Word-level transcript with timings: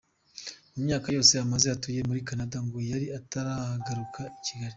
Mu 0.73 0.79
myaka 0.85 1.07
yose 1.15 1.33
amaze 1.43 1.65
atuye 1.75 1.99
muri 2.07 2.25
Canada 2.29 2.57
ngo 2.65 2.77
yari 2.91 3.07
ataragaruka 3.19 4.21
i 4.29 4.39
Kigali. 4.45 4.69